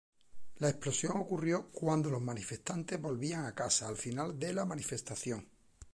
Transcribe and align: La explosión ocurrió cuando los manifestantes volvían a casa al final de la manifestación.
La 0.55 0.69
explosión 0.69 1.15
ocurrió 1.19 1.69
cuando 1.71 2.09
los 2.09 2.23
manifestantes 2.23 2.99
volvían 2.99 3.45
a 3.45 3.53
casa 3.53 3.87
al 3.87 3.97
final 3.97 4.39
de 4.39 4.51
la 4.51 4.65
manifestación. 4.65 5.47